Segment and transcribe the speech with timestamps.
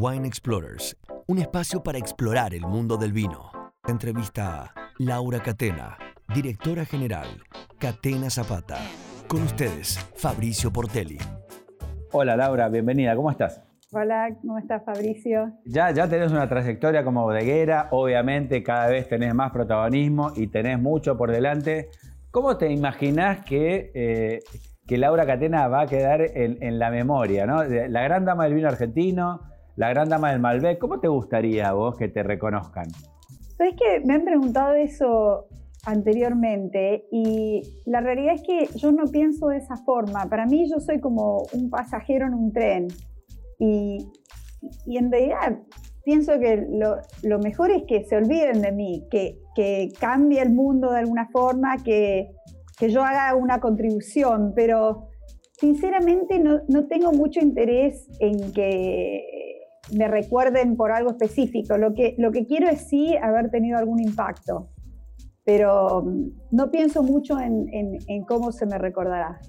[0.00, 0.96] Wine Explorers,
[1.28, 3.50] un espacio para explorar el mundo del vino.
[3.86, 5.96] Entrevista a Laura Catena,
[6.34, 7.28] directora general,
[7.78, 8.78] Catena Zapata.
[9.28, 11.18] Con ustedes, Fabricio Portelli.
[12.10, 13.62] Hola Laura, bienvenida, ¿cómo estás?
[13.92, 15.52] Hola, ¿cómo estás Fabricio?
[15.64, 20.80] Ya, ya tenés una trayectoria como bodeguera, obviamente cada vez tenés más protagonismo y tenés
[20.80, 21.90] mucho por delante.
[22.32, 24.40] ¿Cómo te imaginás que, eh,
[24.88, 27.46] que Laura Catena va a quedar en, en la memoria?
[27.46, 27.62] ¿no?
[27.62, 31.96] La gran dama del vino argentino, la gran dama del Malbec, ¿cómo te gustaría vos
[31.96, 32.86] que te reconozcan?
[33.56, 35.46] Sabes que me han preguntado eso
[35.84, 40.26] anteriormente y la realidad es que yo no pienso de esa forma.
[40.28, 42.88] Para mí yo soy como un pasajero en un tren
[43.58, 43.98] y,
[44.86, 45.58] y en realidad
[46.04, 50.52] pienso que lo, lo, mejor es que se olviden de mí, que, que cambie el
[50.52, 52.30] mundo de alguna forma, que,
[52.78, 55.08] que yo haga una contribución, pero
[55.58, 59.33] sinceramente no, no tengo mucho interés en que
[59.92, 61.76] me recuerden por algo específico.
[61.76, 64.68] Lo que, lo que quiero es sí haber tenido algún impacto,
[65.44, 69.40] pero mm, no pienso mucho en, en, en cómo se me recordará.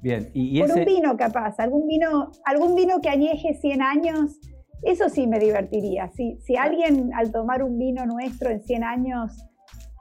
[0.00, 0.80] Bien, y, y por ese...
[0.80, 4.40] un vino capaz, algún vino, algún vino que añeje 100 años,
[4.82, 6.08] eso sí me divertiría.
[6.08, 9.48] Si, si alguien al tomar un vino nuestro en 100 años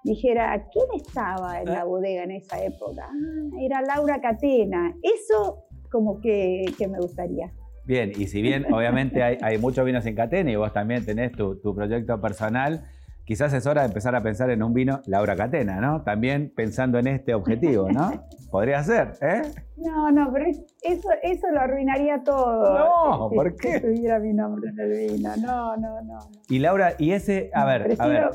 [0.04, 3.08] dijera, ¿quién estaba en la bodega en esa época?
[3.08, 4.96] Ah, era Laura Catena.
[5.04, 7.52] Eso como que, que me gustaría.
[7.92, 11.34] Bien, y si bien obviamente hay, hay muchos vinos en Catena y vos también tenés
[11.34, 12.86] tu, tu, proyecto personal,
[13.26, 16.02] quizás es hora de empezar a pensar en un vino Laura Catena, ¿no?
[16.02, 18.24] También pensando en este objetivo, ¿no?
[18.50, 19.42] Podría ser, ¿eh?
[19.76, 20.46] No, no, pero
[20.84, 22.80] eso, eso lo arruinaría todo.
[22.80, 23.74] No, si, ¿por qué?
[23.74, 26.20] Si tuviera mi nombre en el vino, no, no, no.
[26.48, 28.04] Y Laura, y ese, a ver, Prefiero...
[28.04, 28.30] a ver,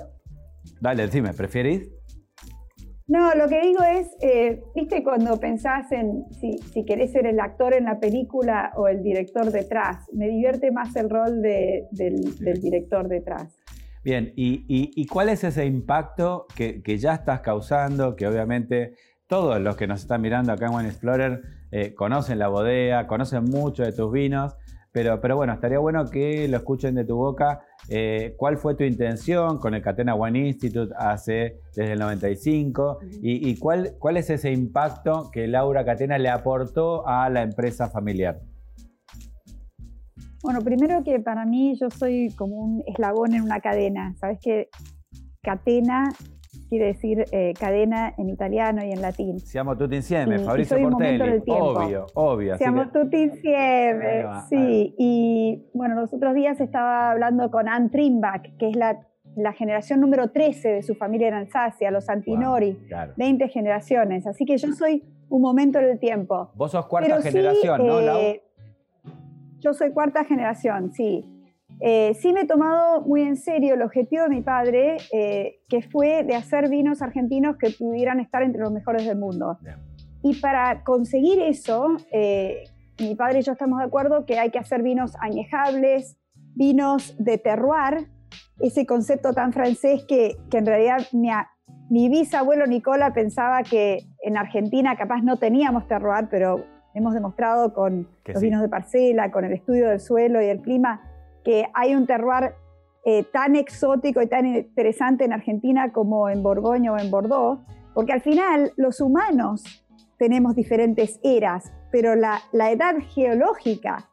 [0.83, 1.96] dale, decime, ¿prefieres?
[3.09, 7.39] No, lo que digo es, eh, viste cuando pensás en si, si, querés ser el
[7.39, 12.37] actor en la película o el director detrás, me divierte más el rol de, del,
[12.39, 13.57] del, director detrás.
[14.03, 18.17] Bien, ¿y, y, y cuál es ese impacto que, que, ya estás causando?
[18.17, 18.95] Que obviamente
[19.29, 23.45] todos los que nos están mirando acá en Wine Explorer eh, conocen la bodega, conocen
[23.45, 24.57] mucho de tus vinos,
[24.97, 27.61] pero, pero bueno, estaría bueno que lo escuchen de tu boca.
[27.91, 33.01] Eh, ¿Cuál fue tu intención con el Catena Wine Institute hace desde el 95?
[33.21, 37.91] ¿Y, y cuál, cuál es ese impacto que Laura Catena le aportó a la empresa
[37.91, 38.41] familiar?
[40.43, 44.15] Bueno, primero que para mí yo soy como un eslabón en una cadena.
[44.17, 44.71] Sabes que
[45.43, 46.11] catena
[46.69, 49.41] quiere decir eh, cadena en italiano y en latín.
[49.41, 51.43] Siamo tutti insieme, y, Fabrizio y Portelli.
[51.49, 52.57] Obvio, obvio.
[52.59, 52.99] Siamo que...
[52.99, 54.95] tutti insieme, sí.
[54.99, 59.01] Y bueno, los otros días estaba hablando con Anne Trimbach, que es la,
[59.37, 63.13] la generación número 13 de su familia en Alsacia, los Antinori, wow, claro.
[63.17, 64.27] 20 generaciones.
[64.27, 66.51] Así que yo soy un momento del tiempo.
[66.55, 68.19] Vos sos cuarta Pero generación, sí, ¿no, Lau?
[68.19, 68.43] Eh,
[69.61, 71.36] yo soy cuarta generación, sí.
[71.81, 75.83] Eh, sí me he tomado muy en serio el objetivo de mi padre, eh, que
[75.83, 79.59] fue de hacer vinos argentinos que pudieran estar entre los mejores del mundo.
[80.23, 82.65] Y para conseguir eso, eh,
[82.99, 86.17] mi padre y yo estamos de acuerdo que hay que hacer vinos añejables,
[86.55, 88.09] vinos de terroir,
[88.61, 91.29] ese concepto tan francés que, que en realidad mi,
[91.91, 96.65] mi bisabuelo Nicola pensaba que en Argentina capaz no teníamos terroir, pero
[96.95, 98.47] hemos demostrado con que los sí.
[98.47, 101.06] vinos de parcela, con el estudio del suelo y el clima,
[101.47, 102.55] que hay un terroir
[103.05, 107.61] eh, tan exótico y tan interesante en Argentina como en Borgoña o en Bordeaux,
[107.95, 109.63] porque al final los humanos
[110.19, 114.11] tenemos diferentes eras, pero la, la edad geológica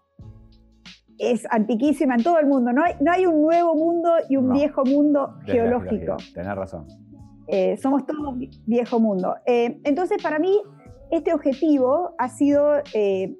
[1.17, 2.71] es antiquísima en todo el mundo.
[2.71, 6.17] No hay, no hay un nuevo mundo y un no, viejo mundo geológico.
[6.35, 6.85] Tenés razón.
[7.47, 8.35] Eh, somos todos
[8.67, 9.37] viejo mundo.
[9.47, 10.55] Eh, entonces, para mí,
[11.09, 13.35] este objetivo ha sido eh,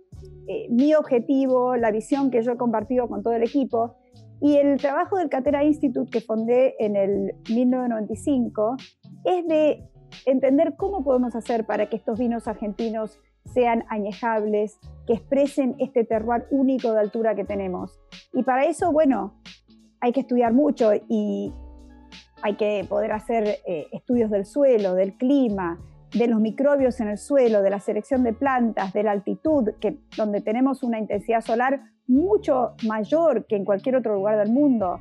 [0.47, 3.95] eh, mi objetivo, la visión que yo he compartido con todo el equipo.
[4.41, 8.75] Y el trabajo del Catera Institute que fundé en el 1995
[9.23, 9.87] es de
[10.25, 13.19] entender cómo podemos hacer para que estos vinos argentinos
[13.53, 17.99] sean añejables, que expresen este terroir único de altura que tenemos.
[18.33, 19.41] Y para eso, bueno,
[19.99, 21.53] hay que estudiar mucho y
[22.41, 25.79] hay que poder hacer eh, estudios del suelo, del clima,
[26.13, 29.99] de los microbios en el suelo, de la selección de plantas, de la altitud, que,
[30.15, 34.99] donde tenemos una intensidad solar mucho mayor que en cualquier otro lugar del mundo.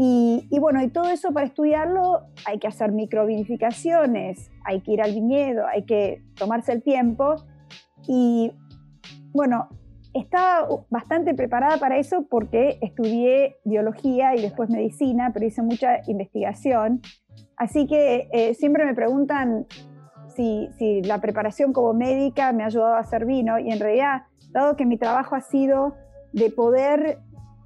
[0.00, 5.12] Y, bueno, y todo eso para estudiarlo hay que hacer microvinificaciones, hay que ir al
[5.12, 7.34] viñedo, hay que tomarse el tiempo.
[8.06, 8.52] Y
[9.32, 9.68] bueno,
[10.14, 17.00] estaba bastante preparada para eso porque estudié biología y después medicina, pero hice mucha investigación.
[17.56, 19.66] Así que eh, siempre me preguntan
[20.38, 24.22] si, si, la preparación como médica me ha ayudado a hacer vino y en realidad,
[24.52, 25.96] dado que mi trabajo ha sido
[26.32, 27.18] de poder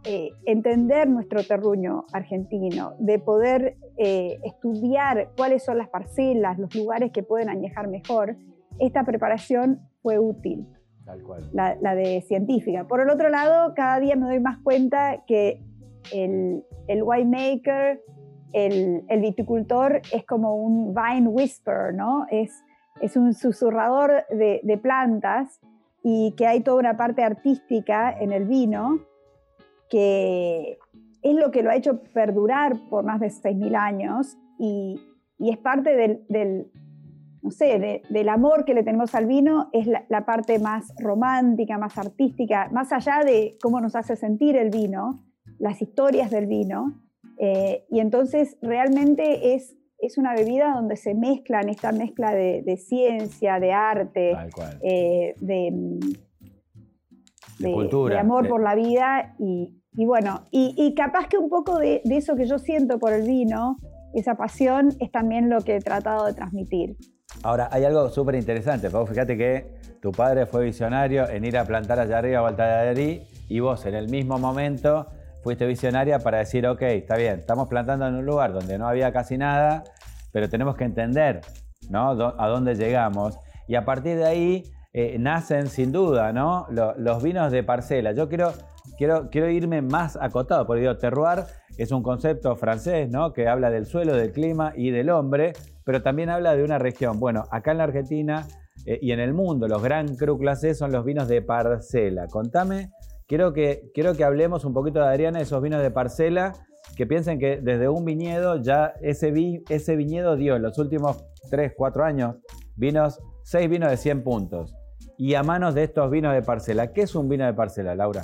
[0.05, 7.13] eh, entender nuestro terruño argentino, de poder eh, estudiar cuáles son las parcelas, los lugares
[7.13, 8.37] que pueden añejar mejor,
[8.79, 10.67] esta preparación fue útil.
[11.05, 11.51] Tal cual.
[11.53, 12.87] La, de científica.
[12.89, 15.61] Por el otro lado, cada día me doy más cuenta que
[16.11, 18.01] el, el winemaker,
[18.53, 22.27] el, viticultor es como un vine whisperer, ¿no?
[22.31, 22.63] Es,
[23.01, 25.61] es un susurrador de, plantas
[26.03, 29.01] y que hay toda una parte artística en el vino
[29.89, 30.79] que
[31.23, 35.01] es lo que lo ha hecho perdurar por más de 6.000 años y,
[35.39, 36.71] es parte del,
[37.43, 41.99] no sé, del amor que le tenemos al vino, es la, parte más romántica, más
[41.99, 45.25] artística, más allá de cómo nos hace sentir el vino,
[45.59, 47.03] las historias del vino.
[47.39, 53.59] Eh, y entonces realmente es, es una bebida donde se mezclan esta mezcla de, ciencia,
[53.61, 54.37] de arte,
[54.83, 55.73] eh, de,
[57.73, 62.01] cultura, de amor por la vida y, y bueno, y, capaz que un poco de,
[62.05, 63.77] eso que yo siento por el vino,
[64.15, 66.97] esa pasión, es también lo que he tratado de transmitir.
[67.43, 69.67] Ahora, hay algo súper interesante, Pau, fíjate que
[70.01, 73.95] tu padre fue visionario en ir a plantar allá arriba a Valtallarí y vos en
[73.95, 75.09] el mismo momento
[75.43, 79.13] fuiste visionaria para decir, ok, está bien, estamos plantando en un lugar donde no había
[79.13, 79.85] casi nada,
[80.33, 81.41] pero tenemos que entender
[81.91, 82.11] ¿no?
[82.11, 83.39] a dónde llegamos.
[83.69, 84.63] Y a partir de ahí
[84.93, 86.67] eh, nacen sin duda ¿no?
[86.71, 88.13] los vinos de parcela.
[88.13, 88.53] Yo quiero
[88.97, 91.45] quiero, quiero irme más acotado, porque digo, terroir
[91.79, 93.33] es un concepto francés, ¿no?
[93.33, 95.53] Que habla del suelo, del clima y del hombre,
[95.85, 97.19] pero también habla de una región.
[97.19, 98.47] Bueno, acá en la Argentina
[98.87, 102.27] eh, y en el mundo, los gran cru classés son los vinos de parcela.
[102.29, 102.91] Contame,
[103.33, 106.53] quiero que, quiero que hablemos un poquito de Adriana, esos vinos de parcela,
[106.99, 109.33] que piensen que desde un viñedo ya ese,
[109.71, 112.37] ese viñedo dio en los últimos 3, 4 años
[112.77, 114.77] vinos, 6 vinos de 100 puntos.
[115.17, 118.23] Y a manos de estos vinos de parcela, ¿qué es un vino de parcela, Laura?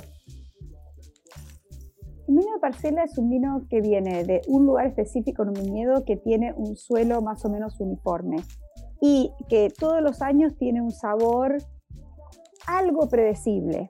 [2.27, 5.55] Un vino de parcela es un vino que viene de un lugar específico en un
[5.55, 8.43] viñedo que tiene un suelo más o menos uniforme
[9.01, 11.57] y que todos los años tiene un sabor
[12.67, 13.89] algo predecible,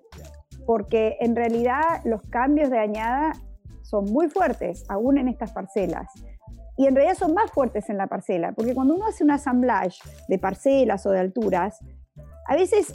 [0.70, 3.32] porque en realidad los cambios de añada
[3.82, 6.12] son muy fuertes, aún en estas parcelas.
[6.78, 9.98] Y en realidad son más fuertes en la parcela, porque cuando uno hace un assemblage
[10.28, 11.80] de parcelas o de alturas,
[12.48, 12.94] a veces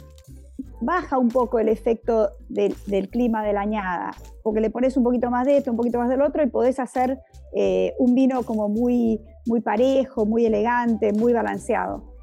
[0.79, 2.77] baja un poco el efecto del,
[3.09, 4.11] clima de la añada,
[4.41, 6.79] porque le pones un poquito más de esto, un poquito más del otro y podés
[6.79, 7.19] hacer
[7.57, 12.14] eh, un vino como muy, muy parejo, muy elegante, muy balanceado.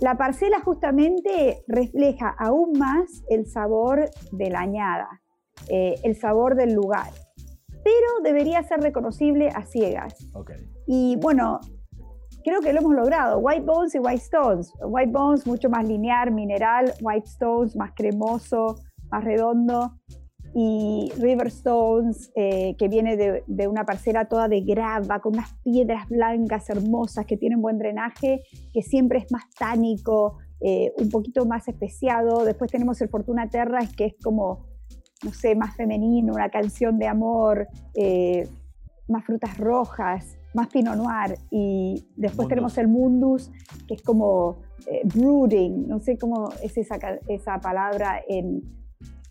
[0.00, 5.08] La parcela justamente refleja aún más el sabor de la añada,
[5.68, 7.10] eh, el sabor del lugar,
[7.82, 10.14] pero debería ser reconocible a ciegas.
[10.86, 11.58] Y bueno,
[12.44, 13.38] creo que lo hemos logrado.
[13.38, 14.72] White Bones y White Stones.
[14.80, 16.92] White Bones mucho más lineal, mineral.
[17.00, 18.76] White Stones más cremoso,
[19.10, 19.94] más redondo.
[20.54, 26.08] Y River Stones, eh, que viene de, una parcela toda de grava, con unas piedras
[26.08, 28.42] blancas hermosas que tienen buen drenaje,
[28.72, 32.44] que siempre es más tánico, eh, un poquito más especiado.
[32.44, 34.66] Después tenemos el Fortuna Terra, que es como,
[35.24, 38.48] no sé, más femenino, una canción de amor, eh,
[39.08, 41.38] más frutas rojas más Pinot Noir.
[41.50, 43.50] Y después tenemos el Mundus,
[43.86, 46.96] que es como eh, brooding, no sé cómo es esa,
[47.28, 48.62] esa palabra en,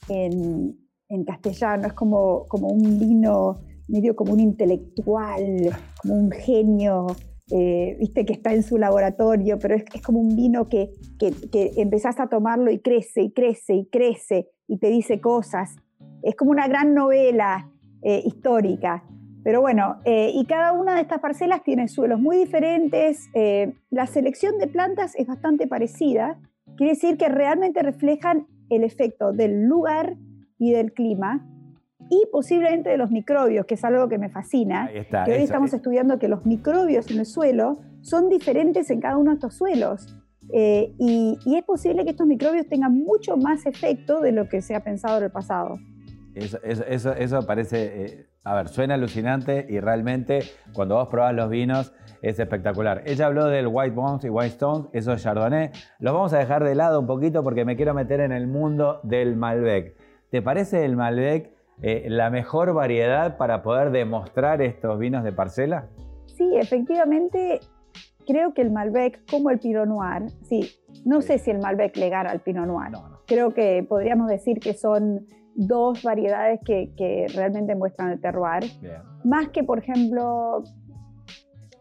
[0.09, 0.77] en,
[1.25, 5.69] castellano, es como, como un vino medio como un intelectual,
[6.01, 7.07] como un genio,
[7.51, 11.31] eh, viste, que está en su laboratorio, pero es, es como un vino que, que,
[11.49, 15.75] que, empezás a tomarlo y crece y crece y crece y te dice cosas.
[16.23, 17.71] Es como una gran novela
[18.01, 19.03] eh, histórica.
[19.43, 23.29] Pero bueno, eh, y cada una de estas parcelas tiene suelos muy diferentes.
[23.33, 26.37] Eh, la selección de plantas es bastante parecida.
[26.75, 30.17] Quiere decir que realmente reflejan el efecto del lugar
[30.57, 31.45] y del clima
[32.09, 34.89] y posiblemente de los microbios, que es algo que me fascina.
[34.89, 39.31] que hoy estamos estudiando que los microbios en el suelo son diferentes en cada uno
[39.31, 40.15] de estos suelos.
[40.53, 44.75] Eh, y, es posible que estos microbios tengan mucho más efecto de lo que se
[44.75, 45.77] ha pensado en el pasado.
[46.33, 50.39] Eso, eso, eso parece a ver, suena alucinante y realmente
[50.71, 53.03] cuando vos probás los vinos es espectacular.
[53.05, 55.71] Ella habló del White Bones y White Stones, eso es Chardonnay.
[55.99, 59.01] Los vamos a dejar de lado un poquito porque me quiero meter en el mundo
[59.03, 59.97] del Malbec.
[60.29, 65.87] ¿Te parece el Malbec eh, la mejor variedad para poder demostrar estos vinos de parcela?
[66.25, 67.61] Sí, efectivamente,
[68.25, 70.69] creo que el Malbec, como el Pinot Noir, sí,
[71.05, 72.91] no sé si el Malbec le gana al Pinot Noir.
[73.25, 78.65] Creo que podríamos decir que son dos variedades que, realmente muestran el terroir.
[79.23, 80.63] Más que, por ejemplo,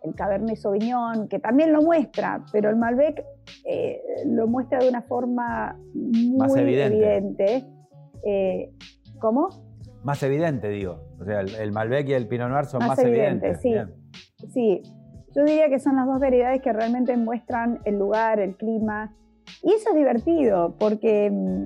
[0.02, 3.24] el Cabernet Sauvignon, que también lo muestra, pero el Malbec
[3.64, 7.66] eh, lo muestra de una forma muy evidente.
[8.24, 8.72] Eh,
[9.18, 9.48] ¿Cómo?
[10.06, 11.00] más evidente, digo.
[11.20, 13.60] O sea, el, Malbec y el Pinot Noir son más, evidentes.
[13.60, 13.74] Sí.
[14.54, 14.82] sí,
[15.34, 19.12] yo diría que son las dos variedades que realmente muestran el lugar, el clima.
[19.64, 21.64] Y eso es divertido, porque mm,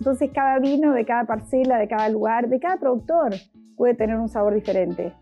[0.00, 3.32] entonces cada vino de cada parcela, de cada lugar, de cada productor
[3.74, 5.14] puede tener un sabor diferente.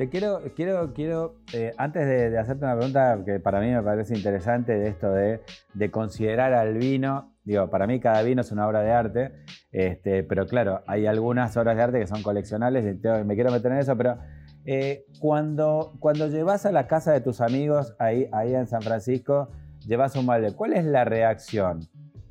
[0.00, 4.16] Te quiero, quiero, quiero eh, antes de, hacerte una pregunta que para mí me parece
[4.16, 8.80] interesante de esto de, considerar al vino, digo, para mí cada vino es una obra
[8.80, 9.32] de arte,
[9.72, 13.72] este, pero claro, hay algunas obras de arte que son coleccionables, y me quiero meter
[13.72, 14.16] en eso, pero
[14.64, 19.50] eh, cuando, cuando llevas a la casa de tus amigos ahí, ahí en San Francisco,
[19.86, 21.80] llevas un malde, ¿cuál es la reacción?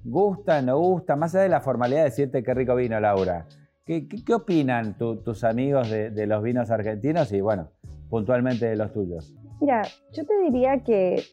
[0.03, 1.15] ¿Gusta, no gusta?
[1.15, 3.45] Más allá de la formalidad de decirte qué rico vino, Laura.
[3.89, 7.72] ¿Qué, opinan tus amigos de, los vinos argentinos y, bueno,
[8.08, 9.36] puntualmente de los tuyos?
[9.60, 9.81] Mira,
[10.13, 11.24] yo te diría que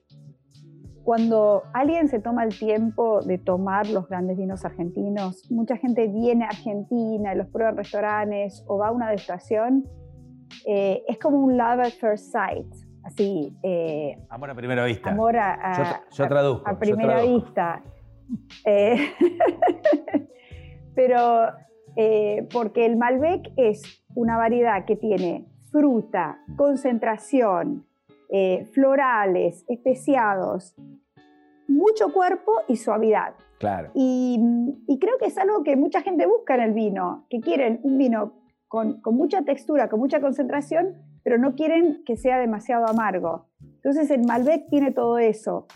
[1.05, 6.47] cuando alguien se toma el tiempo de tomar los grandes vinos argentinos, mucha gente viene
[6.47, 9.85] a Argentina y los prueba en restaurantes o va a una degustación,
[10.67, 12.73] eh, es como un love at first sight.
[13.05, 13.55] Así.
[13.65, 15.11] Eh, amor a primera vista.
[15.11, 16.07] Amor a.
[16.11, 16.67] yo, traduzco.
[16.67, 17.83] A primera vista.
[18.65, 19.11] Eh,
[20.95, 21.53] pero
[21.97, 27.87] eh, porque el Malbec es una variedad que tiene fruta, concentración,
[28.29, 30.75] eh, florales, especiados,
[31.69, 33.35] mucho cuerpo y suavidad.
[33.59, 33.91] Claro.
[33.95, 34.39] Y,
[35.01, 38.35] creo que es algo que mucha gente busca en el vino, que quieren un vino
[38.69, 43.47] con, mucha textura, con mucha concentración, pero no quieren que sea demasiado amargo.
[43.61, 45.67] Entonces el Malbec tiene todo eso.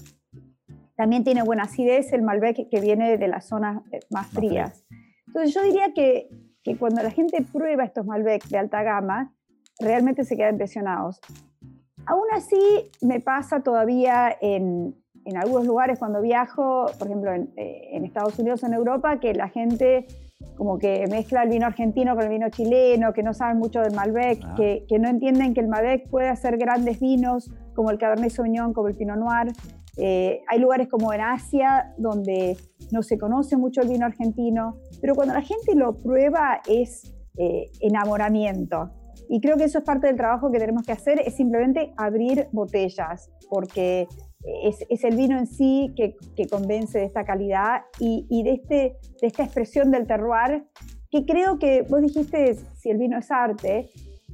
[0.97, 4.85] También tiene buena acidez el Malbec que viene de las zonas eh, más frías.
[5.31, 6.29] Entonces yo diría que,
[6.65, 9.33] que cuando la gente prueba estos Malbec de alta gama,
[9.79, 11.21] realmente se quedan impresionados.
[12.05, 12.59] Aún así,
[13.01, 18.37] me pasa todavía en, en algunos lugares cuando viajo, por ejemplo en, eh, en, Estados
[18.41, 20.07] Unidos o en Europa, que la gente
[20.57, 23.95] como que mezcla el vino argentino con el vino chileno, que no saben mucho del
[23.95, 24.55] Malbec, ah.
[24.57, 28.73] que, que, no entienden que el Malbec puede hacer grandes vinos como el Cabernet Sauvignon,
[28.73, 29.53] como el Pinot Noir.
[29.97, 32.57] Eh, hay lugares como en Asia donde
[32.91, 37.71] no se conoce mucho el vino argentino, pero cuando la gente lo prueba es eh,
[37.80, 38.90] enamoramiento.
[39.28, 42.49] Y creo que eso es parte del trabajo que tenemos que hacer, es simplemente abrir
[42.52, 44.09] botellas, porque
[44.64, 46.16] es, el vino en sí que,
[46.49, 50.64] convence de esta calidad y, de, este, de esta expresión del terroir,
[51.11, 53.90] que creo que vos dijiste si el vino es arte,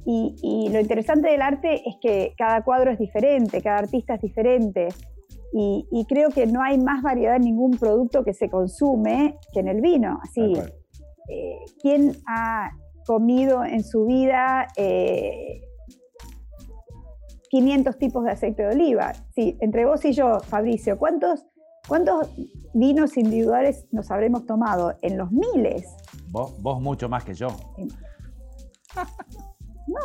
[0.09, 4.87] y, lo interesante del arte es que cada cuadro es diferente, cada artista es diferente.
[5.53, 9.67] Y, creo que no hay más variedad en ningún producto que se consume que en
[9.67, 10.19] el vino.
[10.21, 10.53] Así,
[11.29, 12.71] eh, ¿quién ha
[13.05, 14.67] comido en su vida
[17.49, 19.13] 500 eh, tipos de aceite de oliva?
[19.33, 21.45] Sí, entre vos y yo, Fabricio, ¿cuántos,
[21.87, 22.29] cuántos
[22.73, 24.95] vinos individuales nos habremos tomado?
[25.01, 25.87] En los miles.
[26.29, 27.47] Vos, vos mucho más que yo.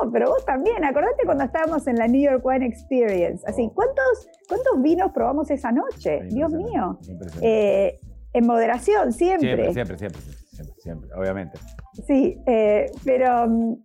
[0.00, 0.84] No, pero vos también.
[0.84, 3.44] Acordate cuando estábamos en la New York Wine Experience.
[3.46, 3.74] Así, oh.
[3.74, 6.20] ¿cuántos, cuántos vinos probamos esa noche?
[6.28, 6.98] Dios mío.
[7.40, 8.00] Eh,
[8.32, 9.72] en moderación, siempre.
[9.72, 11.58] Siempre, siempre, siempre, siempre, obviamente.
[12.06, 13.78] Sí, eh, pero,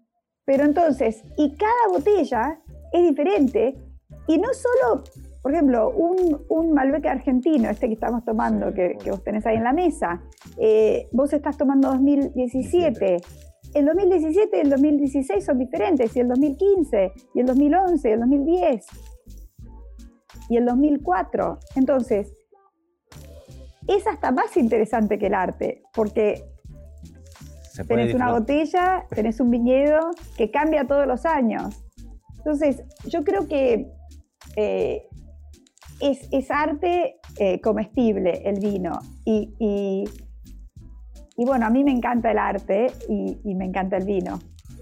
[0.45, 2.59] pero entonces, y cada botella
[2.93, 3.75] es diferente.
[4.27, 5.03] Y no solo,
[5.41, 9.63] por ejemplo, un, un Malbec argentino, este que estamos tomando, que, vos tenés ahí en
[9.63, 10.21] la mesa,
[10.57, 13.17] eh, vos estás tomando 2017
[13.73, 18.19] el 2017 y el 2016 son diferentes, y el 2015, y el 2011, y el
[18.19, 18.85] 2010,
[20.49, 21.59] y el 2004.
[21.75, 22.33] Entonces,
[23.87, 26.43] es hasta más interesante que el arte, porque
[27.87, 31.83] tenés una botella, tenés un viñedo que cambia todos los años.
[32.37, 33.91] Entonces, yo creo que
[34.55, 35.07] eh,
[35.99, 40.05] es, arte eh, comestible el vino y y
[41.45, 44.39] bueno, a mí me encanta el arte y, me encanta el vino.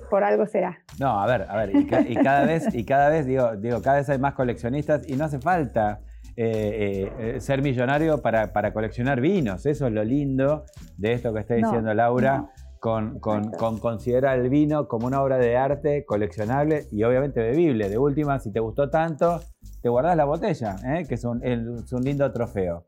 [0.10, 0.80] Por algo será.
[1.00, 4.10] No, a ver, a ver, y, cada vez, y cada vez, digo, digo, cada vez
[4.10, 6.00] hay más coleccionistas y no hace falta
[6.38, 9.66] eh, eh, ser millonario para, para, coleccionar vinos.
[9.66, 10.66] Eso es lo lindo
[10.98, 12.50] de esto que está diciendo Laura.
[12.80, 17.90] Con, con, con, considerar el vino como una obra de arte coleccionable y obviamente bebible.
[17.90, 19.42] De última, si te gustó tanto,
[19.82, 21.06] te guardas la botella, ¿eh?
[21.08, 22.86] que es un, es un lindo trofeo.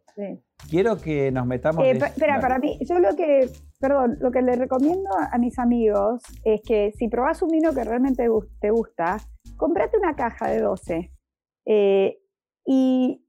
[0.70, 1.84] Quiero que nos metamos.
[1.86, 6.24] Eh, espera, para mí, yo lo que, perdón, lo que le recomiendo a mis amigos
[6.44, 8.28] es que si probás un vino que realmente
[8.60, 9.18] te gusta,
[9.56, 11.12] comprate una caja de 12.
[11.66, 12.18] Eh,
[12.66, 13.24] y,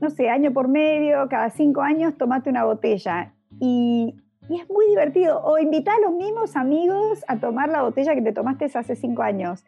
[0.00, 3.34] no sé, año por medio, cada cinco años, tomate una botella.
[3.60, 4.16] Y,
[4.50, 5.42] es muy divertido.
[5.42, 9.22] O invita a los mismos amigos a tomar la botella que te tomaste hace cinco
[9.22, 9.64] años.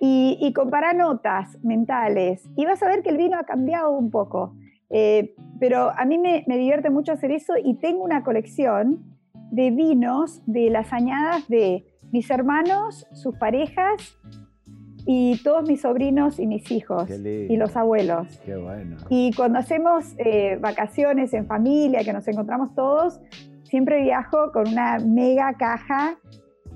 [0.00, 2.44] Y, y compara notas mentales.
[2.56, 4.54] Y vas a ver que el vino ha cambiado un poco.
[4.90, 9.04] Eh, pero a mí me, divierte mucho hacer eso y tengo una colección
[9.50, 14.18] de vinos de las añadas de mis hermanos, sus parejas
[15.06, 18.40] y todos mis sobrinos y mis hijos y los abuelos.
[18.44, 18.96] Qué bueno.
[19.08, 23.20] Y cuando hacemos eh, vacaciones en familia, que nos encontramos todos,
[23.64, 26.18] siempre viajo con una mega caja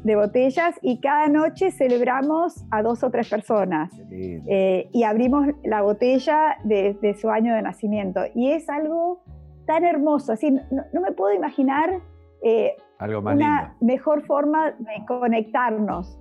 [0.05, 5.83] de botellas y cada noche celebramos a dos o tres personas eh, y abrimos la
[5.83, 8.23] botella de, su año de nacimiento.
[8.35, 9.23] Y es algo
[9.67, 12.01] tan hermoso, así no, me puedo imaginar
[12.43, 16.19] eh, algo más una mejor forma de conectarnos.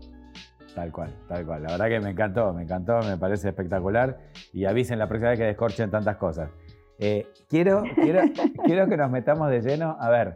[0.75, 1.63] Tal cual, tal cual.
[1.63, 4.17] La verdad que me encantó, me encantó, me parece espectacular.
[4.53, 6.51] Y avisen la próxima vez que descorchen tantas cosas.
[7.00, 8.21] Eh, quiero, quiero,
[8.65, 9.98] quiero que nos metamos de lleno.
[10.00, 10.36] A ver,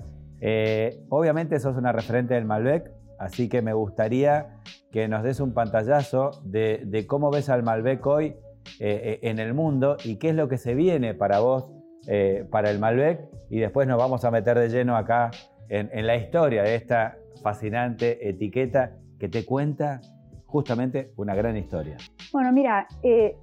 [1.09, 2.91] obviamente sos una referente del Malbec,
[3.24, 4.58] Así que me gustaría
[4.92, 8.36] que nos des un pantallazo de, cómo ves al Malbec hoy eh,
[8.80, 11.72] eh, en el mundo y qué es lo que se viene para vos,
[12.08, 13.22] eh, para el Malbec.
[13.50, 15.32] Y después nos vamos a meter de lleno acá
[15.70, 20.01] en, la historia de esta fascinante etiqueta que te cuenta
[20.46, 21.96] justamente una gran historia.
[22.34, 22.88] Bueno, mira,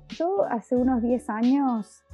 [0.08, 2.04] yo hace unos 10 años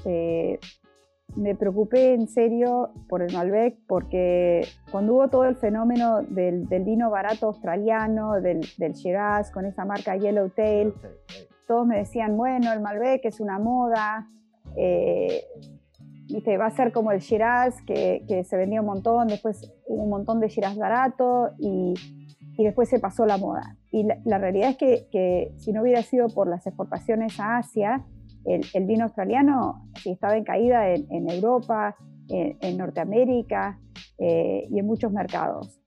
[1.34, 7.10] me preocupé en serio por el Malbec porque cuando hubo todo el fenómeno del, vino
[7.10, 10.94] barato australiano, del, del, Shiraz con esa marca Yellowtail,
[11.66, 14.28] todos me decían, bueno, el Malbec es una moda,
[14.76, 15.42] eh,
[16.58, 20.40] va a ser como el Shiraz que, se vendía un montón, después hubo un montón
[20.40, 21.94] de Shiraz barato y,
[22.58, 23.76] después se pasó la moda.
[23.90, 28.06] Y la, realidad es que, que si no hubiera sido por las exportaciones a Asia,
[28.46, 31.96] el, vino australiano sí, estaba en caída en, Europa,
[32.28, 33.78] en, Norteamérica
[34.18, 35.80] eh, y en muchos mercados.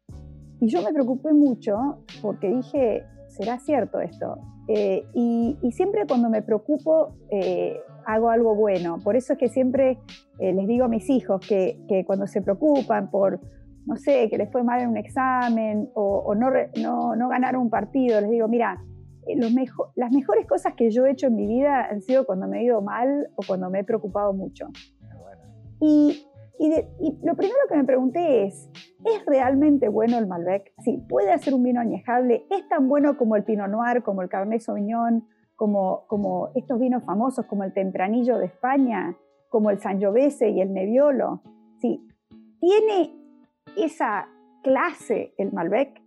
[0.60, 4.38] Y yo me preocupé mucho porque dije, ¿será cierto esto?
[4.68, 8.98] Eh, y, siempre cuando me preocupo eh, hago algo bueno.
[9.04, 9.98] Por eso es que siempre
[10.40, 13.40] les digo a mis hijos que, cuando se preocupan por,
[13.86, 18.20] no sé, que les fue mal en un examen o, no, no ganaron un partido,
[18.20, 18.82] les digo, mira,
[19.36, 22.64] las mejores cosas que yo he hecho en mi vida han sido cuando me he
[22.64, 24.68] ido mal o cuando me he preocupado mucho.
[25.82, 26.26] Y,
[27.24, 28.70] lo primero que me pregunté es,
[29.06, 30.74] ¿es realmente bueno el Malbec?
[30.84, 34.30] Sí, puede hacer un vino añejable, es tan bueno como el Pinot Noir, como el
[34.30, 39.16] Cabernet Sauvignon, como, como estos vinos famosos como el Tempranillo de España,
[39.50, 41.42] como el Sangiovese y el Nebbiolo.
[41.80, 42.06] Sí,
[42.60, 43.14] tiene
[43.78, 44.28] esa
[44.64, 46.02] clase el Malbec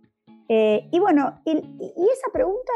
[0.49, 2.71] eh, y bueno, y, esa pregunta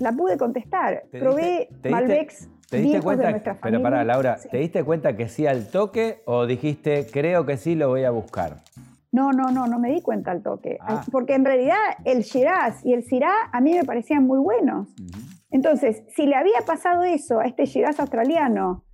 [0.00, 1.04] la pude contestar.
[1.10, 3.32] Probé Malbecs ¿Te diste cuenta?
[3.32, 7.56] De pero para Laura, ¿te diste cuenta que sí al toque o dijiste, creo que
[7.56, 8.56] sí lo voy a buscar?
[9.12, 10.76] No, no, no, no me di cuenta al toque.
[10.80, 11.04] Ah.
[11.12, 14.88] Porque en realidad el Shiraz y el Syrah a mí me parecían muy buenos.
[15.50, 18.84] Entonces, si le había pasado eso a este Shiraz australiano,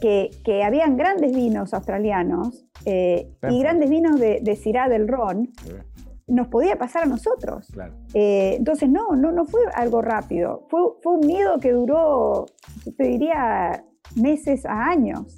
[0.00, 5.52] que, que habían grandes vinos australianos eh, y grandes vinos de, de Syrah del Ron,
[6.32, 7.68] nos podía pasar a nosotros.
[8.14, 10.66] Eh, entonces, no, no, no fue algo rápido.
[10.70, 12.46] Fue, fue un miedo que duró,
[12.96, 13.84] te diría,
[14.16, 15.36] meses a años.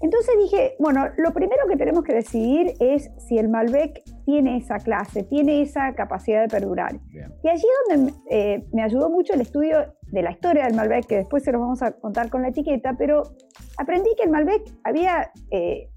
[0.00, 4.78] Entonces dije, bueno, lo primero que tenemos que decidir es si el Malbec tiene esa
[4.78, 6.98] clase, tiene esa capacidad de perdurar.
[7.42, 11.16] Y allí donde eh, me ayudó mucho el estudio de la historia del Malbec, que
[11.16, 13.24] después se los vamos a contar con la etiqueta, pero
[13.76, 15.89] aprendí que el Malbec había eh,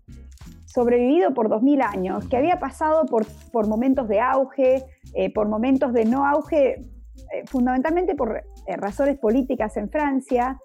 [0.73, 4.83] sobrevivido por 2000 años, que había pasado por, por momentos de auge,
[5.13, 10.59] eh, por momentos de no auge, eh, fundamentalmente por eh, razones políticas en Francia,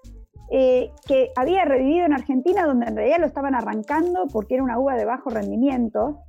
[0.51, 4.95] que había revivido en Argentina, donde en realidad lo estaban arrancando porque era una uva
[4.95, 6.23] de bajo rendimiento.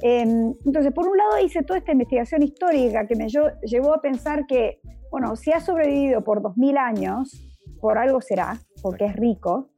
[0.00, 4.46] Em, entonces, por un lado hice toda esta investigación histórica que me llevó a pensar
[4.46, 7.42] que, bueno, si ha sobrevivido por 2000 años,
[7.78, 9.68] por algo será, porque es rico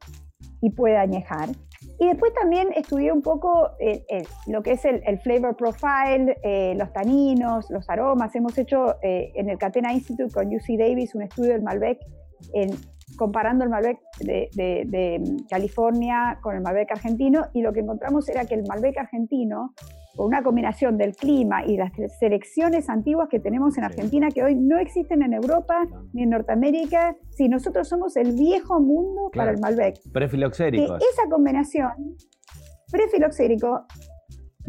[0.61, 1.49] y puede añejar.
[2.01, 6.73] Y después también estudié un poco eh, eh, lo que es el, flavor profile, eh,
[6.75, 8.33] los taninos, los aromas.
[8.33, 11.99] Hemos hecho en el Catena Institute con UC Davis un estudio del Malbec
[12.53, 12.71] en,
[13.17, 18.45] comparando el Malbec de, de, California con el Malbec argentino y lo que encontramos era
[18.45, 19.73] que el Malbec argentino
[20.15, 24.55] con una combinación del clima y las selecciones antiguas que tenemos en Argentina, que hoy
[24.55, 29.59] no existen en Europa ni en Norteamérica, si nosotros somos el viejo mundo para el
[29.59, 29.99] Malbec.
[30.11, 30.97] Prefiloxérico.
[30.97, 32.17] Esa combinación,
[32.91, 33.85] prefiloxérico,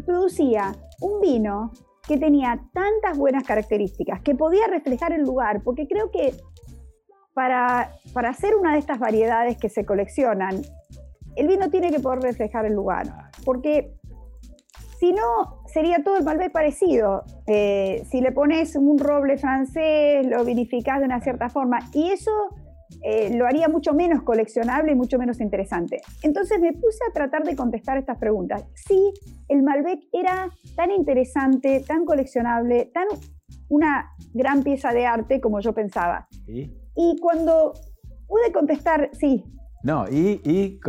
[0.05, 1.71] producía un vino
[2.07, 6.33] que tenía tantas buenas características, que podía reflejar el lugar, porque creo que
[7.33, 7.91] para,
[8.27, 10.61] hacer una de estas variedades que se coleccionan,
[11.35, 13.07] el vino tiene que poder reflejar el lugar,
[13.43, 13.95] porque
[14.99, 17.23] si no, sería todo el Malbec parecido.
[17.45, 21.79] Eh, si le pones un roble francés, lo vinificás de una cierta forma.
[21.93, 22.31] Y eso
[23.01, 26.01] eh, lo haría mucho menos coleccionable y mucho menos interesante.
[26.21, 28.63] Entonces me puse a tratar de contestar estas preguntas.
[28.75, 29.13] Si
[29.49, 33.07] el Malbec era tan interesante, tan coleccionable, tan
[33.69, 36.27] una gran pieza de arte como yo pensaba.
[36.95, 37.73] Y, cuando
[38.27, 39.43] pude contestar, sí.
[39.83, 40.79] No, y,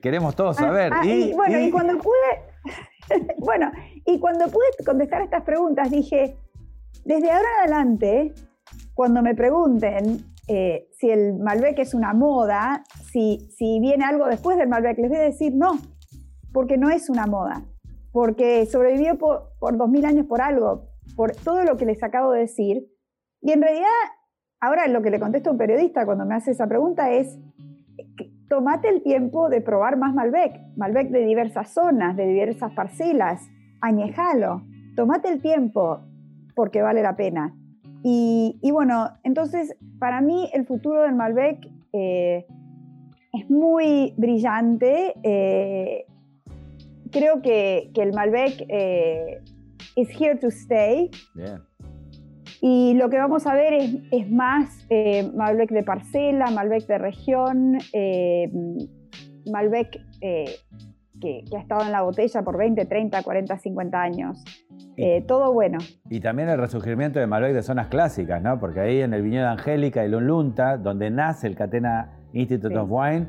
[0.00, 0.92] queremos todos ah, saber.
[0.94, 3.70] Ah, y, bueno, y cuando pude, bueno,
[4.04, 6.36] y cuando pude contestar estas preguntas, dije,
[7.04, 8.34] desde ahora en adelante,
[8.94, 14.56] cuando me pregunten eh, si el Malbec es una moda, si, si viene algo después
[14.58, 15.78] del Malbec, les voy a decir no,
[16.52, 17.64] porque no es una moda,
[18.12, 22.40] porque sobrevivió por, por 2000 años por algo, por todo lo que les acabo de
[22.40, 22.88] decir.
[23.40, 23.86] Y en realidad,
[24.66, 27.38] ahora lo que le contesto a un periodista cuando me hace esa pregunta es,
[28.48, 33.48] tomate el tiempo de probar más Malbec, Malbec de diversas zonas, de diversas parcelas,
[33.80, 34.62] añejalo,
[34.96, 36.00] tomate el tiempo
[36.54, 37.54] porque vale la pena.
[38.02, 41.58] Y, bueno, entonces para mí el futuro del Malbec
[41.92, 42.46] eh,
[43.32, 45.14] es muy brillante.
[45.24, 46.06] Eh,
[47.10, 49.42] creo que, el Malbec eh,
[49.96, 51.10] is here to stay.
[52.68, 53.74] Y lo que vamos a ver
[54.10, 54.88] es, más
[55.34, 57.78] Malbec de parcela, Malbec de región,
[59.52, 60.00] Malbec
[61.20, 64.44] que, ha estado en la botella por 20, 30, 40, 50 años.
[64.96, 65.78] Eh, todo bueno.
[66.10, 68.58] Y también el resurgimiento de Malbec de zonas clásicas, ¿no?
[68.58, 73.28] Porque ahí en el viñedo Angélica y Lunlunta, donde nace el Catena Institute of Wine,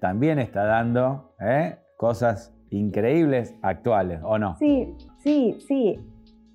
[0.00, 1.76] también está dando ¿eh?
[1.96, 4.56] cosas increíbles actuales, ¿o no?
[4.60, 5.98] Sí, sí, sí.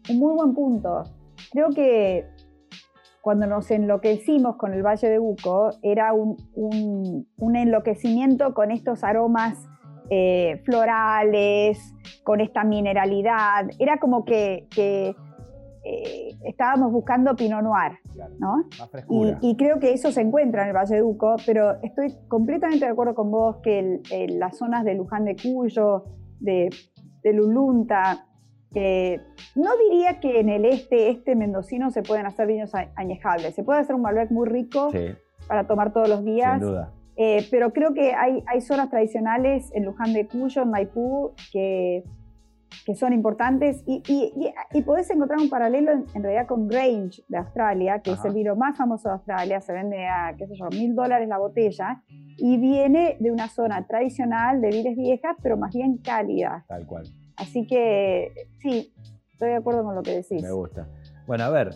[0.10, 1.04] Un muy buen punto.
[1.52, 2.26] Creo que
[3.22, 9.68] cuando nos enloquecimos con el Valle de Uco, era un, un enloquecimiento con estos aromas
[10.14, 13.70] eh, florales, con esta mineralidad.
[13.80, 15.16] Era como que, eh,
[16.44, 17.94] estábamos buscando Pinot Noir,
[18.38, 18.68] ¿no?
[19.42, 22.92] Y, creo que eso se encuentra en el Valle de Uco, pero estoy completamente de
[22.92, 24.02] acuerdo con vos que
[24.38, 26.04] las zonas de Luján de Cuyo,
[26.42, 26.70] de,
[27.24, 28.26] Lulunta,
[28.74, 29.20] que
[29.56, 33.54] no diría que en el este, este mendocino se pueden hacer vinos añejables.
[33.54, 34.90] Se puede hacer un Malbec muy rico
[35.48, 36.60] para tomar todos los días.
[36.60, 36.94] Sin duda.
[37.18, 42.04] Eh, pero creo que hay, hay, zonas tradicionales en Luján de Cuyo, en Maipú, que,
[42.86, 47.38] que son importantes y, y, y, podés encontrar un paralelo en, realidad con Grange de
[47.38, 50.70] Australia, que es el vino más famoso de Australia, se vende a, qué sé yo,
[50.70, 52.02] mil dólares la botella
[52.38, 56.64] y viene de una zona tradicional de vides viejas, pero más bien cálida.
[56.68, 57.04] Tal cual.
[57.38, 58.94] Así que sí,
[59.32, 60.42] estoy de acuerdo con lo que decís.
[60.42, 60.88] Me gusta.
[61.28, 61.76] Bueno, a ver,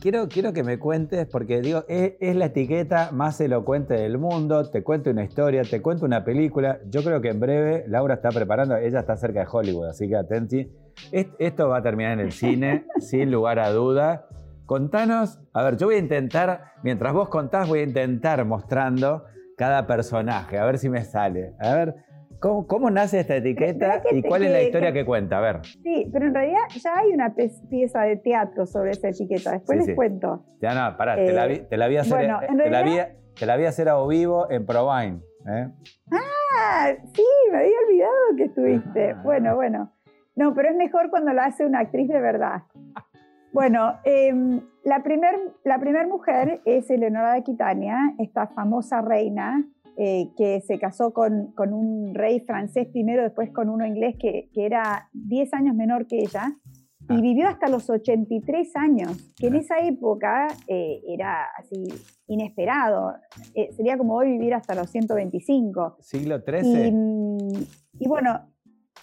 [0.00, 4.82] Quiero, quiero que me cuentes, porque digo, es, la etiqueta más elocuente del mundo, te
[4.82, 6.80] cuento una historia, te cuento una película.
[6.88, 10.16] Yo creo que en breve Laura está preparando, ella está cerca de Hollywood, así que
[10.16, 10.72] atenti.
[11.12, 14.26] Esto va a terminar en el cine, sin lugar a duda.
[14.64, 19.24] Contanos, a ver, yo voy a intentar, mientras vos contás, voy a intentar mostrando
[19.58, 21.52] cada personaje, a ver si me sale.
[21.60, 21.94] A ver,
[22.40, 25.38] ¿Cómo, nace esta etiqueta y cuál es la historia que, cuenta?
[25.38, 25.60] A ver.
[25.82, 29.52] Sí, pero en realidad ya hay una pieza de teatro sobre esa etiqueta.
[29.52, 30.46] Después les cuento.
[30.62, 32.98] Ya no, pará, te, la, vi, te, la, vi hacer, te, la vi,
[33.38, 35.20] te la vi hacer a vivo en Provine.
[35.46, 35.68] ¿eh?
[36.10, 39.14] Ah, sí, me había olvidado que estuviste.
[39.22, 39.92] Bueno, bueno.
[40.34, 42.62] No, pero es mejor cuando lo hace una actriz de verdad.
[43.52, 49.64] Bueno, em, la primera la primer mujer es Eleonora de Aquitania, esta famosa reina
[50.02, 54.48] eh, que se casó con, con, un rey francés primero, después con uno inglés que,
[54.54, 56.56] que era 10 años menor que ella,
[57.02, 57.20] y ah.
[57.20, 61.84] vivió hasta los 83 años, que en esa época eh, era así
[62.28, 63.12] inesperado.
[63.54, 65.98] Eh, sería como hoy vivir hasta los 125.
[66.00, 67.68] ¿Siglo XIII?
[67.98, 68.40] Y, bueno,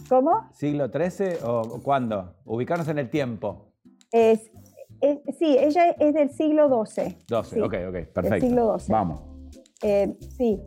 [0.10, 0.50] ¿cómo?
[0.52, 2.38] ¿Siglo XIII o cuándo?
[2.44, 3.72] Ubicarnos en el tiempo.
[4.12, 4.50] Es,
[5.38, 7.18] sí, ella es del siglo XII.
[7.28, 8.48] XII, ok, ok, perfecto.
[8.48, 8.92] siglo XII.
[8.92, 9.22] Vamos.
[10.36, 10.60] sí,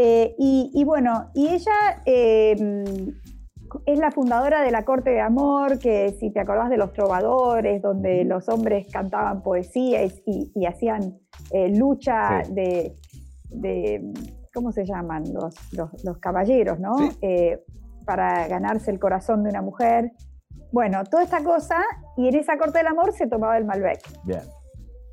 [0.00, 2.84] eh, y, bueno, y ella em,
[3.84, 7.82] es la fundadora de la Corte de Amor, que si te acordás de los trovadores,
[7.82, 11.18] donde los hombres cantaban poesía y, hacían
[11.50, 12.94] eh, lucha de,
[14.54, 15.24] ¿cómo se llaman?
[15.32, 15.56] Los,
[16.04, 16.94] los, caballeros, ¿no?
[17.20, 17.60] Eh,
[18.04, 20.12] para ganarse el corazón de una mujer.
[20.70, 21.82] Bueno, toda esta cosa,
[22.16, 24.00] y en esa Corte del Amor se tomaba el Malbec.
[24.22, 24.42] Bien.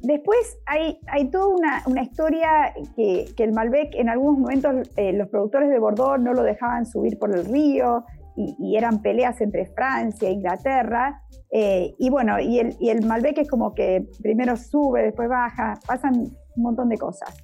[0.05, 1.47] Después hay, hay toda
[1.87, 6.43] una, historia que, el Malbec en algunos momentos eh, los productores de Bordeaux no lo
[6.43, 8.03] dejaban subir por el río
[8.35, 11.23] y, eran peleas entre Francia e Inglaterra.
[11.51, 16.63] Eh, y bueno, y el, Malbec es como que primero sube, después baja, pasan un
[16.63, 17.35] montón de cosas.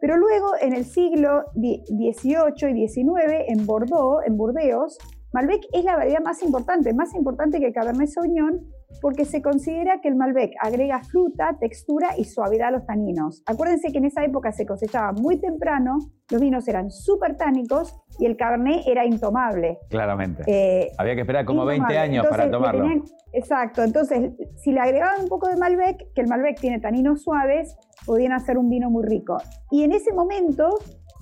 [0.00, 4.98] Pero luego en el siglo XVIII y XIX en Bordeaux, en Burdeos,
[5.32, 8.64] Malbec es la variedad más importante, más importante que Cabernet Sauvignon
[9.00, 13.42] porque se considera que el Malbec agrega fruta, textura y suavidad a los taninos.
[13.46, 15.98] Acuérdense que en esa época se cosechaba muy temprano,
[16.30, 19.78] los vinos eran súper tánicos y el Cabernet era intomable.
[19.90, 20.42] Claramente.
[20.46, 22.86] Eh, Había que esperar como 20 años para tomarlo.
[23.32, 27.76] exacto, entonces si le agregaban un poco de Malbec, que el Malbec tiene taninos suaves,
[28.06, 29.36] podían hacer un vino muy rico.
[29.70, 30.68] Y en ese momento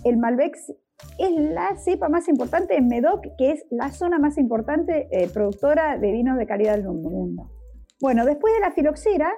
[0.05, 0.57] el Malbec
[1.19, 5.99] es la cepa más importante en Medoc, que es la zona más importante eh, productora
[5.99, 7.51] de vinos de calidad del mundo.
[8.03, 9.33] Bueno, después de la filoxera,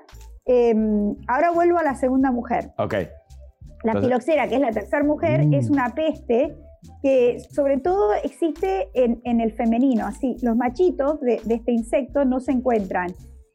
[0.47, 2.71] em, ahora vuelvo a la segunda mujer.
[2.79, 2.95] Ok.
[3.83, 5.53] La filoxera, que es la tercera mujer, mm.
[5.53, 6.57] es una peste
[7.03, 10.07] que sobre todo existe en, el femenino.
[10.07, 13.09] Así, los machitos de, este insecto no se encuentran.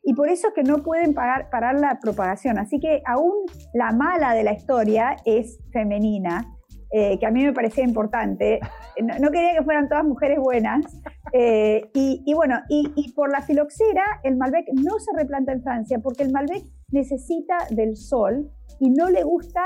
[0.04, 2.60] Y por eso es que no pueden parar la propagación.
[2.60, 3.34] Así que aún
[3.74, 6.45] la mala de la historia es femenina.
[6.91, 8.60] Eh, que a mí me parecía importante.
[9.00, 10.86] No, quería que fueran todas mujeres buenas.
[11.34, 16.24] Eh, y, bueno, y, por la filoxera, el Malbec no se replanta en Francia porque
[16.24, 19.62] el Malbec necesita del sol y no le gusta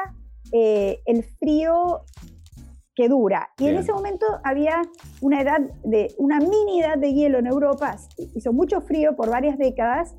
[0.51, 2.01] eh, el frío
[2.95, 3.49] que dura.
[3.57, 4.81] Y en ese momento había
[5.21, 7.95] una edad de, una mini edad de hielo en Europa,
[8.35, 10.15] hizo mucho frío por varias décadas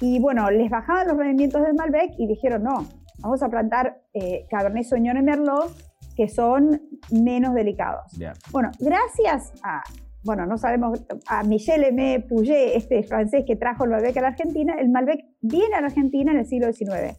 [0.00, 2.84] y bueno, les bajaban los rendimientos del Malbec y dijeron, no,
[3.20, 4.02] vamos a plantar
[4.50, 5.72] Cabernet Sauvignon y Merlot
[6.16, 6.80] que son
[7.10, 8.10] menos delicados.
[8.50, 9.82] Bueno, gracias a,
[10.26, 14.28] bueno, no sabemos, a Michel Aimé Pouget, este francés que trajo el Malbec a la
[14.28, 17.18] Argentina, el Malbec viene a la Argentina en el siglo XIX.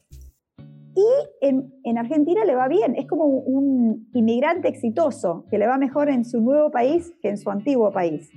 [0.94, 1.06] Y
[1.42, 6.10] en, en, Argentina le va bien, es como un inmigrante exitoso, que le va mejor
[6.10, 8.32] en su nuevo país que en su antiguo país.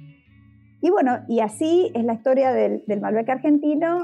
[0.82, 4.02] Y bueno, y así es la historia del, del Malbec argentino,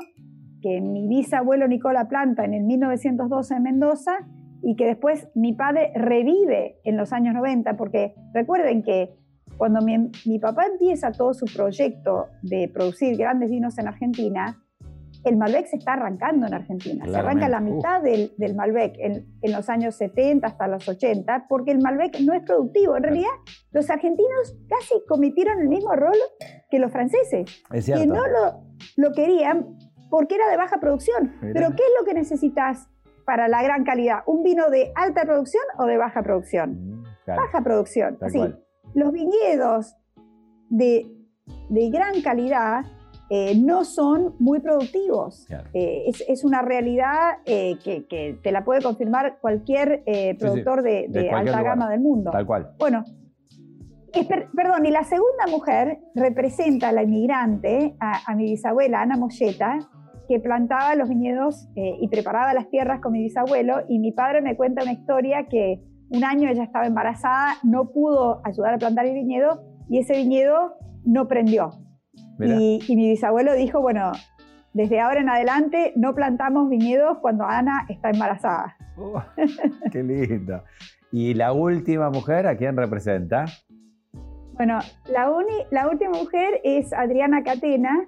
[0.62, 4.26] que mi bisabuelo Nicola planta en el 1912 en Mendoza
[4.62, 9.14] y que después mi padre revive en los años 90, porque recuerden que
[9.56, 14.62] cuando mi, papá empieza todo su proyecto de producir grandes vinos en Argentina,
[15.24, 17.04] el Malbec se está arrancando en Argentina.
[17.04, 21.80] Se arranca la mitad del, Malbec en, los años 70 hasta los 80, porque el
[21.80, 22.96] Malbec no es productivo.
[22.96, 23.30] En realidad,
[23.72, 26.16] los argentinos casi cometieron el mismo rol
[26.70, 28.62] que los franceses, que no lo,
[28.96, 29.76] lo, querían
[30.10, 31.32] porque era de baja producción.
[31.40, 32.88] Pero ¿qué es lo que necesitas
[33.24, 34.20] para la gran calidad?
[34.26, 37.00] ¿Un vino de alta producción o de baja producción?
[37.00, 38.18] Mm, baja producción.
[38.28, 38.40] Sí.
[38.96, 39.94] Los viñedos
[40.70, 41.06] de,
[41.68, 42.86] gran calidad
[43.28, 45.46] eh, no son muy productivos.
[45.74, 50.02] Eh, es, una realidad eh, que, te la puede confirmar cualquier
[50.38, 52.30] productor de, alta gama del mundo.
[52.30, 52.70] Tal cual.
[52.78, 53.04] Bueno,
[54.54, 59.78] perdón, y la segunda mujer representa a la inmigrante, a, a mi bisabuela Ana Molleta,
[60.26, 64.56] que plantaba los viñedos y preparaba las tierras con mi bisabuelo y mi padre me
[64.56, 69.14] cuenta una historia que un año ella estaba embarazada, no pudo ayudar a plantar el
[69.14, 71.70] viñedo y ese viñedo no prendió.
[72.38, 74.12] Y, mi bisabuelo dijo, bueno,
[74.74, 78.76] desde ahora en adelante no plantamos viñedos cuando Ana está embarazada.
[78.98, 79.22] Oh,
[79.92, 80.62] qué lindo.
[81.12, 83.46] ¿Y la última mujer a quién representa?
[84.52, 84.78] Bueno,
[85.10, 85.30] la,
[85.70, 88.06] la última mujer es Adriana Catena,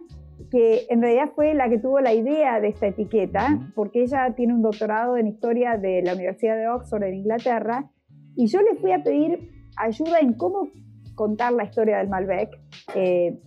[0.51, 4.55] que en realidad fue la que tuvo la idea de esta etiqueta, porque ella tiene
[4.55, 7.91] un doctorado en historia de la Universidad de Oxford en Inglaterra,
[8.37, 10.69] y yo le fui a pedir ayuda en cómo
[11.15, 12.51] contar la historia del Malbec,
[12.95, 13.39] eh,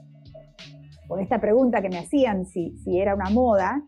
[1.07, 3.83] con esta pregunta que me hacían si, si era una moda,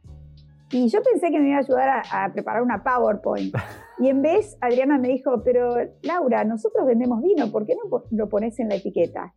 [0.73, 3.53] y yo pensé que me iba a ayudar a, preparar una PowerPoint.
[3.99, 8.27] Y en vez, Adriana me dijo, pero Laura, nosotros vendemos vino, ¿por qué no lo
[8.27, 9.33] pones en la etiqueta?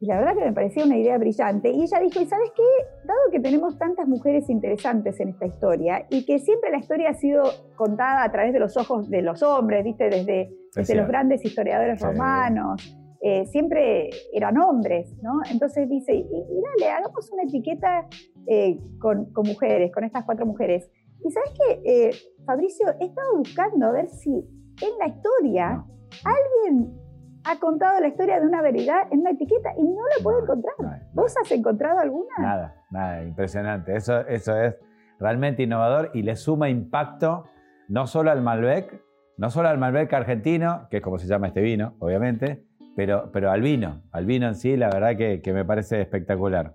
[0.00, 1.70] Y la verdad que me parecía una idea brillante.
[1.70, 2.62] Y ella dijo, ¿y sabes qué?
[3.06, 7.14] Dado que tenemos tantas mujeres interesantes en esta historia y que siempre la historia ha
[7.14, 7.44] sido
[7.76, 10.10] contada a través de los ojos de los hombres, ¿viste?
[10.10, 15.40] Desde, desde los grandes historiadores romanos, eh, siempre eran hombres, ¿no?
[15.50, 18.06] Entonces dice, y, dale, hagamos una etiqueta
[18.46, 20.90] eh, con, con, mujeres, con estas cuatro mujeres.
[21.24, 22.10] Y sabes qué, eh,
[22.44, 25.84] Fabricio, he estado buscando a ver si en la historia
[26.24, 27.03] alguien
[27.44, 30.74] ha contado la historia de una veredad en una etiqueta y no la puedo encontrar.
[31.12, 32.34] ¿Vos has encontrado alguna?
[32.38, 33.94] Nada, nada, impresionante.
[33.94, 34.74] Eso, eso es
[35.20, 37.44] realmente innovador y le suma impacto
[37.88, 39.00] no solo al Malbec,
[39.36, 42.64] no solo al Malbec argentino, que es como se llama este vino, obviamente,
[42.96, 46.74] pero, pero al vino, al vino en sí, la verdad que, me parece espectacular.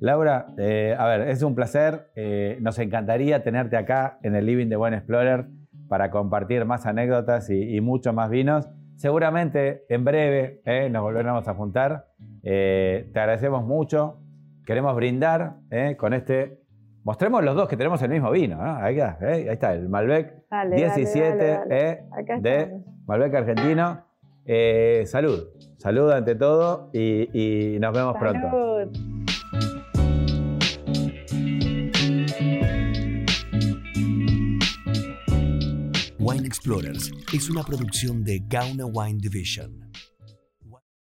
[0.00, 2.10] Laura, eh, a ver, es un placer.
[2.14, 5.46] Eh, nos encantaría tenerte acá en el Living de Buen Explorer
[5.88, 8.68] para compartir más anécdotas y, y mucho más vinos.
[9.00, 12.08] Seguramente en breve eh, nos volveremos a juntar.
[12.42, 14.18] Eh, te agradecemos mucho.
[14.66, 16.60] Queremos brindar eh, con este.
[17.02, 18.58] Mostremos los dos que tenemos el mismo vino.
[18.60, 20.34] Ahí, está, el Malbec
[20.76, 21.60] 17
[22.42, 24.04] de Malbec argentino.
[25.06, 25.48] salud.
[25.78, 28.90] Salud ante todo y, nos vemos pronto.
[36.30, 39.89] Wine Explorers es una producción de Gauna Wine Division.